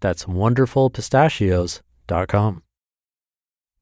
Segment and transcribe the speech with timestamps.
[0.00, 2.62] That's wonderfulpistachios.com.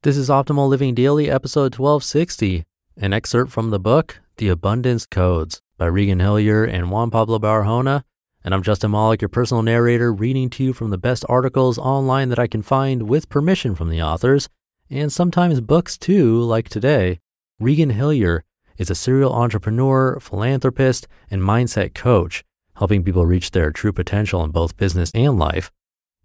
[0.03, 2.65] This is Optimal Living Daily, episode 1260,
[2.97, 8.03] an excerpt from the book The Abundance Codes by Regan Hillyer and Juan Pablo Barahona.
[8.45, 12.31] And I'm Justin Malik, your personal narrator, reading to you from the best articles online
[12.31, 14.49] that I can find with permission from the authors,
[14.91, 17.21] and sometimes books too, like today.
[17.61, 18.41] Regan Hillyer
[18.77, 22.45] is a serial entrepreneur, philanthropist, and mindset coach,
[22.77, 25.71] helping people reach their true potential in both business and life.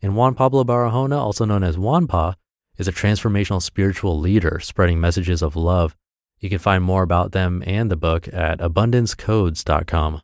[0.04, 2.36] And Juan Pablo Barahona, also known as Juanpa,
[2.78, 5.96] is a transformational spiritual leader spreading messages of love.
[6.42, 10.22] You can find more about them and the book at abundancecodes.com.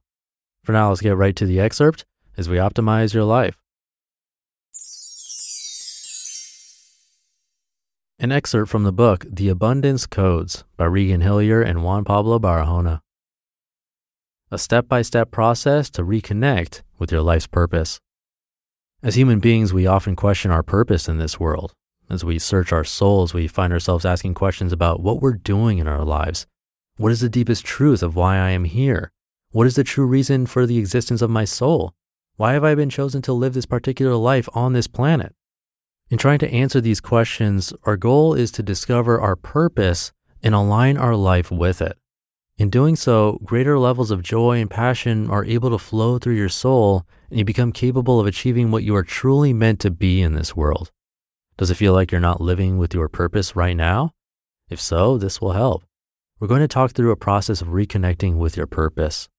[0.66, 2.06] For now, let's get right to the excerpt
[2.36, 3.58] as we optimize your life.
[8.20, 13.00] An excerpt from the book The Abundance Codes by Regan Hillyer and Juan Pablo Barahona.
[14.52, 18.02] A step by step process to reconnect with your life's purpose.
[19.02, 21.72] As human beings, we often question our purpose in this world.
[22.10, 25.88] As we search our souls, we find ourselves asking questions about what we're doing in
[25.88, 26.46] our lives.
[26.98, 29.14] What is the deepest truth of why I am here?
[29.52, 31.94] What is the true reason for the existence of my soul?
[32.36, 35.34] Why have I been chosen to live this particular life on this planet?
[36.10, 40.12] In trying to answer these questions, our goal is to discover our purpose
[40.44, 41.98] and align our life with it.
[42.60, 46.50] In doing so, greater levels of joy and passion are able to flow through your
[46.50, 50.34] soul, and you become capable of achieving what you are truly meant to be in
[50.34, 50.92] this world.
[51.58, 54.12] Does it feel like you're not living with your purpose right now?
[54.70, 55.86] If so, this will help.
[56.38, 59.30] We're going to talk through a process of reconnecting with your purpose.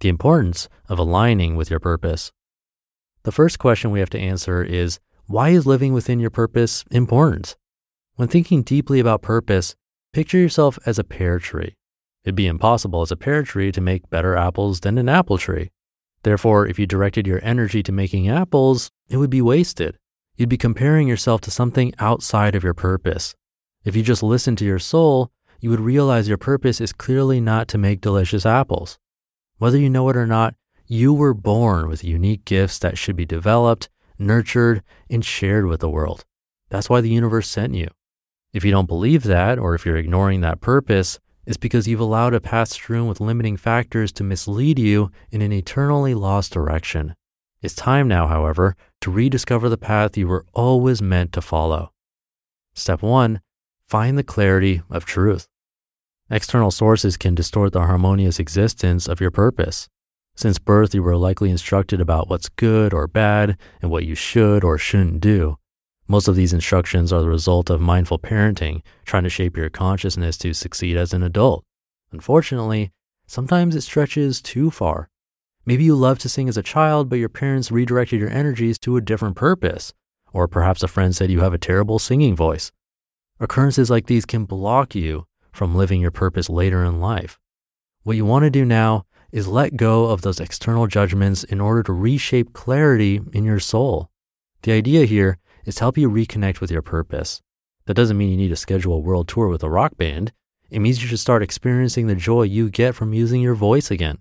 [0.00, 2.32] The importance of aligning with your purpose.
[3.24, 7.54] The first question we have to answer is why is living within your purpose important?
[8.14, 9.76] When thinking deeply about purpose,
[10.14, 11.74] picture yourself as a pear tree.
[12.24, 15.70] It'd be impossible as a pear tree to make better apples than an apple tree.
[16.22, 19.96] Therefore, if you directed your energy to making apples, it would be wasted.
[20.36, 23.34] You'd be comparing yourself to something outside of your purpose.
[23.84, 25.30] If you just listen to your soul,
[25.60, 28.98] you would realize your purpose is clearly not to make delicious apples.
[29.58, 30.54] Whether you know it or not,
[30.86, 33.88] you were born with unique gifts that should be developed
[34.20, 36.24] nurtured, and shared with the world.
[36.68, 37.88] That's why the universe sent you.
[38.52, 41.18] If you don't believe that, or if you're ignoring that purpose,
[41.50, 45.52] it's because you've allowed a path strewn with limiting factors to mislead you in an
[45.52, 47.12] eternally lost direction.
[47.60, 51.90] It's time now, however, to rediscover the path you were always meant to follow.
[52.72, 53.40] Step one,
[53.84, 55.48] find the clarity of truth.
[56.30, 59.88] External sources can distort the harmonious existence of your purpose.
[60.36, 64.62] Since birth, you were likely instructed about what's good or bad and what you should
[64.62, 65.56] or shouldn't do.
[66.10, 70.36] Most of these instructions are the result of mindful parenting, trying to shape your consciousness
[70.38, 71.64] to succeed as an adult.
[72.10, 72.90] Unfortunately,
[73.28, 75.08] sometimes it stretches too far.
[75.64, 78.96] Maybe you loved to sing as a child, but your parents redirected your energies to
[78.96, 79.92] a different purpose.
[80.32, 82.72] Or perhaps a friend said you have a terrible singing voice.
[83.38, 87.38] Occurrences like these can block you from living your purpose later in life.
[88.02, 91.84] What you want to do now is let go of those external judgments in order
[91.84, 94.10] to reshape clarity in your soul.
[94.62, 97.40] The idea here is to help you reconnect with your purpose.
[97.86, 100.32] That doesn't mean you need to schedule a world tour with a rock band.
[100.70, 104.18] It means you should start experiencing the joy you get from using your voice again.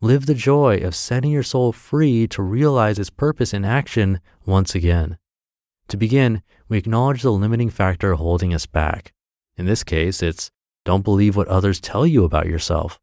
[0.00, 4.74] Live the joy of setting your soul free to realize its purpose in action once
[4.74, 5.18] again.
[5.88, 9.12] To begin, we acknowledge the limiting factor holding us back.
[9.58, 10.50] In this case, it's
[10.84, 12.98] don't believe what others tell you about yourself.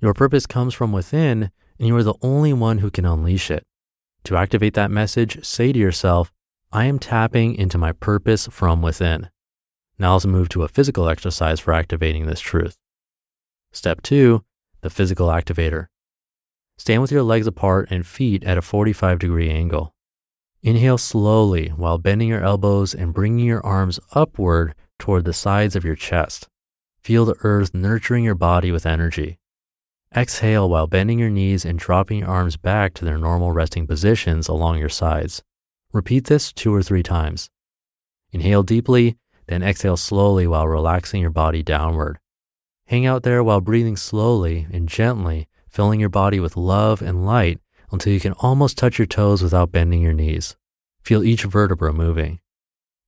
[0.00, 3.64] Your purpose comes from within, and you are the only one who can unleash it.
[4.24, 6.30] To activate that message, say to yourself,
[6.72, 9.30] I am tapping into my purpose from within.
[9.98, 12.76] Now let's move to a physical exercise for activating this truth.
[13.72, 14.44] Step two,
[14.80, 15.86] the physical activator.
[16.76, 19.94] Stand with your legs apart and feet at a 45 degree angle.
[20.62, 25.84] Inhale slowly while bending your elbows and bringing your arms upward toward the sides of
[25.84, 26.48] your chest.
[27.00, 29.38] Feel the earth nurturing your body with energy.
[30.14, 34.48] Exhale while bending your knees and dropping your arms back to their normal resting positions
[34.48, 35.42] along your sides.
[35.96, 37.48] Repeat this two or three times.
[38.30, 39.16] Inhale deeply,
[39.46, 42.18] then exhale slowly while relaxing your body downward.
[42.88, 47.60] Hang out there while breathing slowly and gently, filling your body with love and light
[47.90, 50.54] until you can almost touch your toes without bending your knees.
[51.00, 52.40] Feel each vertebra moving.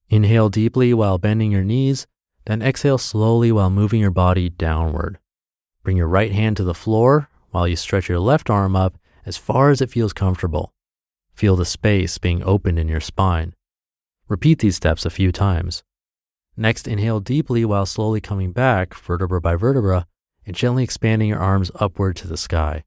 [0.08, 2.06] Inhale deeply while bending your knees,
[2.46, 5.18] then exhale slowly while moving your body downward.
[5.82, 8.96] Bring your right hand to the floor while you stretch your left arm up
[9.26, 10.72] as far as it feels comfortable.
[11.38, 13.54] Feel the space being opened in your spine.
[14.26, 15.84] Repeat these steps a few times.
[16.56, 20.08] Next, inhale deeply while slowly coming back, vertebra by vertebra,
[20.44, 22.82] and gently expanding your arms upward to the sky.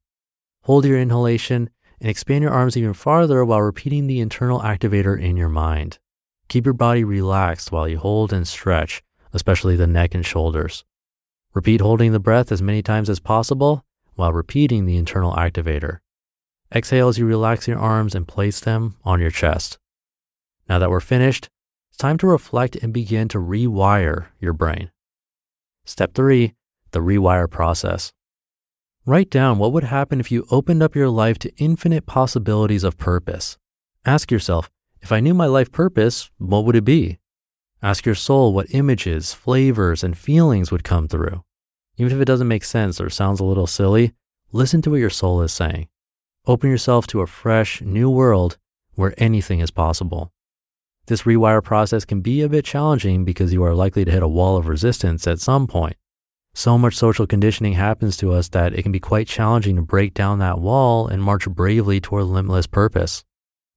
[0.63, 1.69] Hold your inhalation
[2.01, 5.99] and expand your arms even farther while repeating the internal activator in your mind.
[6.49, 9.01] Keep your body relaxed while you hold and stretch,
[9.31, 10.83] especially the neck and shoulders.
[11.53, 15.99] Repeat holding the breath as many times as possible while repeating the internal activator.
[16.73, 19.77] Exhale as you relax your arms and place them on your chest.
[20.69, 21.49] Now that we're finished,
[21.89, 24.91] it's time to reflect and begin to rewire your brain.
[25.83, 26.53] Step three,
[26.91, 28.13] the rewire process.
[29.05, 32.97] Write down what would happen if you opened up your life to infinite possibilities of
[32.97, 33.57] purpose.
[34.05, 34.69] Ask yourself,
[35.01, 37.17] if I knew my life purpose, what would it be?
[37.83, 41.43] Ask your soul what images, flavors, and feelings would come through.
[41.97, 44.13] Even if it doesn't make sense or sounds a little silly,
[44.51, 45.87] listen to what your soul is saying.
[46.47, 48.57] Open yourself to a fresh, new world
[48.95, 50.31] where anything is possible.
[51.05, 54.27] This rewire process can be a bit challenging because you are likely to hit a
[54.27, 55.95] wall of resistance at some point.
[56.55, 60.15] So much social conditioning happens to us that it can be quite challenging to break
[60.15, 63.23] down that wall and march bravely toward limitless purpose.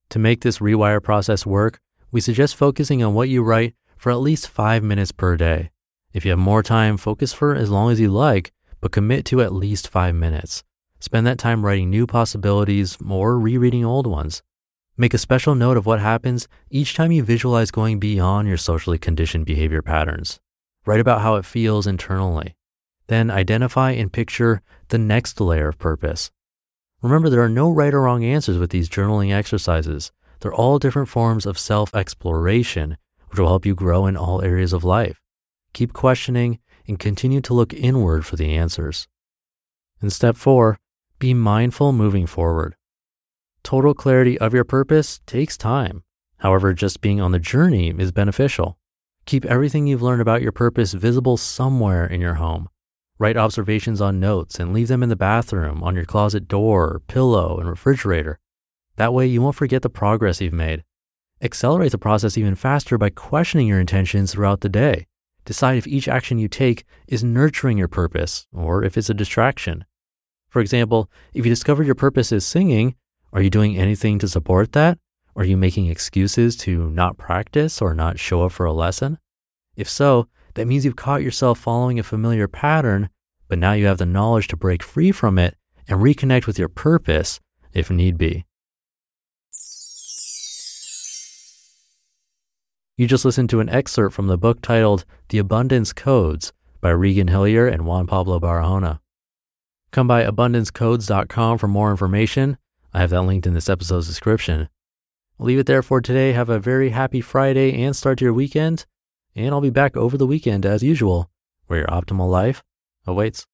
[0.09, 1.79] To make this rewire process work,
[2.11, 5.69] we suggest focusing on what you write for at least five minutes per day.
[6.13, 8.51] If you have more time, focus for as long as you like,
[8.81, 10.63] but commit to at least five minutes.
[10.99, 14.41] Spend that time writing new possibilities or rereading old ones.
[14.97, 18.97] Make a special note of what happens each time you visualize going beyond your socially
[18.97, 20.39] conditioned behavior patterns.
[20.85, 22.55] Write about how it feels internally.
[23.07, 26.31] Then identify and picture the next layer of purpose.
[27.01, 30.11] Remember, there are no right or wrong answers with these journaling exercises.
[30.39, 32.97] They're all different forms of self exploration,
[33.29, 35.19] which will help you grow in all areas of life.
[35.73, 39.07] Keep questioning and continue to look inward for the answers.
[40.01, 40.77] In step four,
[41.25, 42.75] be mindful moving forward.
[43.63, 46.03] Total clarity of your purpose takes time.
[46.37, 48.77] However, just being on the journey is beneficial.
[49.25, 52.69] Keep everything you've learned about your purpose visible somewhere in your home.
[53.17, 57.57] Write observations on notes and leave them in the bathroom, on your closet door, pillow,
[57.57, 58.37] and refrigerator.
[58.97, 60.83] That way, you won't forget the progress you've made.
[61.41, 65.07] Accelerate the process even faster by questioning your intentions throughout the day.
[65.43, 69.85] Decide if each action you take is nurturing your purpose or if it's a distraction.
[70.55, 72.95] For example, if you discover your purpose is singing,
[73.33, 74.97] are you doing anything to support that?
[75.35, 79.17] Are you making excuses to not practice or not show up for a lesson?
[79.75, 83.09] If so, that means you've caught yourself following a familiar pattern,
[83.49, 85.57] but now you have the knowledge to break free from it
[85.89, 87.41] and reconnect with your purpose
[87.73, 88.45] if need be.
[92.95, 97.27] You just listened to an excerpt from the book titled The Abundance Codes by Regan
[97.27, 99.01] Hillyer and Juan Pablo Barahona.
[99.95, 102.57] Come by abundancecodes.com for more information.
[102.93, 104.67] I have that linked in this episode's description.
[105.39, 106.33] I'll leave it there for today.
[106.33, 108.85] Have a very happy Friday and start your weekend
[109.37, 111.31] and I'll be back over the weekend as usual,
[111.67, 112.61] where your optimal life
[113.07, 113.47] awaits.